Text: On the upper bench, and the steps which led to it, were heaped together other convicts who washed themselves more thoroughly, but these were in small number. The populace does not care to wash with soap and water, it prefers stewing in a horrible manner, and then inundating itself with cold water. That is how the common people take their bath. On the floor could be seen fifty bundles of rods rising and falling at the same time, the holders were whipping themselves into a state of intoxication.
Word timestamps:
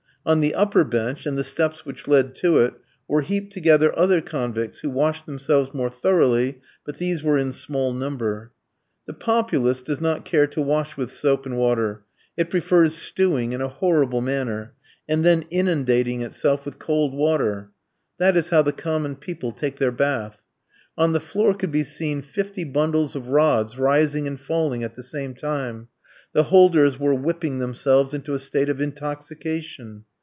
On 0.23 0.39
the 0.39 0.53
upper 0.53 0.83
bench, 0.83 1.25
and 1.25 1.35
the 1.35 1.43
steps 1.43 1.83
which 1.83 2.07
led 2.07 2.35
to 2.35 2.59
it, 2.59 2.75
were 3.07 3.23
heaped 3.23 3.51
together 3.53 3.91
other 3.97 4.21
convicts 4.21 4.77
who 4.81 4.89
washed 4.91 5.25
themselves 5.25 5.73
more 5.73 5.89
thoroughly, 5.89 6.61
but 6.85 6.97
these 6.97 7.23
were 7.23 7.39
in 7.39 7.51
small 7.51 7.91
number. 7.91 8.51
The 9.07 9.15
populace 9.15 9.81
does 9.81 9.99
not 9.99 10.23
care 10.23 10.45
to 10.45 10.61
wash 10.61 10.95
with 10.95 11.11
soap 11.11 11.47
and 11.47 11.57
water, 11.57 12.03
it 12.37 12.51
prefers 12.51 12.93
stewing 12.93 13.51
in 13.53 13.61
a 13.61 13.67
horrible 13.67 14.21
manner, 14.21 14.75
and 15.09 15.25
then 15.25 15.45
inundating 15.49 16.21
itself 16.21 16.65
with 16.65 16.77
cold 16.77 17.15
water. 17.15 17.71
That 18.19 18.37
is 18.37 18.51
how 18.51 18.61
the 18.61 18.73
common 18.73 19.15
people 19.15 19.51
take 19.51 19.77
their 19.77 19.91
bath. 19.91 20.43
On 20.99 21.13
the 21.13 21.19
floor 21.19 21.55
could 21.55 21.71
be 21.71 21.83
seen 21.83 22.21
fifty 22.21 22.63
bundles 22.63 23.15
of 23.15 23.29
rods 23.29 23.79
rising 23.79 24.27
and 24.27 24.39
falling 24.39 24.83
at 24.83 24.93
the 24.93 25.01
same 25.01 25.33
time, 25.33 25.87
the 26.31 26.43
holders 26.43 26.99
were 26.99 27.15
whipping 27.15 27.57
themselves 27.57 28.13
into 28.13 28.35
a 28.35 28.39
state 28.39 28.69
of 28.69 28.79
intoxication. 28.79 30.05